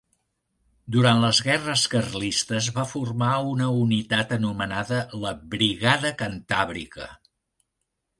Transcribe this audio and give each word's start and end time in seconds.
Durant 0.93 1.19
les 1.23 1.41
guerres 1.47 1.83
carlistes 1.95 2.69
va 2.77 2.85
formar 2.91 3.27
una 3.49 3.67
unitat 3.81 4.33
anomenada 4.39 5.03
la 5.27 5.35
"Brigada 5.53 6.13
Cantàbrica". 6.23 7.11